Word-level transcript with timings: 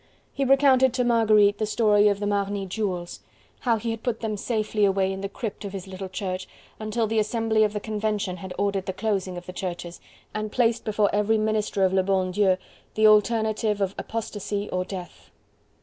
He 0.33 0.43
recounted 0.43 0.95
to 0.95 1.03
Marguerite 1.03 1.59
the 1.59 1.67
story 1.67 2.07
of 2.07 2.19
the 2.19 2.25
Marny 2.25 2.65
jewels: 2.65 3.19
how 3.59 3.77
he 3.77 3.91
had 3.91 4.01
put 4.01 4.19
them 4.21 4.35
safely 4.35 4.83
away 4.83 5.13
in 5.13 5.21
the 5.21 5.29
crypt 5.29 5.63
of 5.63 5.73
his 5.73 5.85
little 5.85 6.09
church, 6.09 6.47
until 6.79 7.05
the 7.05 7.19
Assembly 7.19 7.63
of 7.63 7.71
the 7.71 7.79
Convention 7.79 8.37
had 8.37 8.51
ordered 8.57 8.87
the 8.87 8.93
closing 8.93 9.37
of 9.37 9.45
the 9.45 9.53
churches, 9.53 10.01
and 10.33 10.51
placed 10.51 10.85
before 10.85 11.13
every 11.13 11.37
minister 11.37 11.85
of 11.85 11.93
le 11.93 12.01
bon 12.01 12.31
Dieu 12.31 12.57
the 12.95 13.05
alternative 13.05 13.79
of 13.79 13.93
apostasy 13.99 14.67
or 14.71 14.83
death. 14.83 15.29